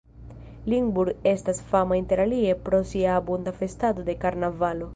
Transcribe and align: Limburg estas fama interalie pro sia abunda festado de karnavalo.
Limburg 0.71 1.19
estas 1.33 1.59
fama 1.73 1.99
interalie 2.01 2.55
pro 2.65 2.81
sia 2.93 3.15
abunda 3.19 3.55
festado 3.61 4.09
de 4.13 4.19
karnavalo. 4.27 4.89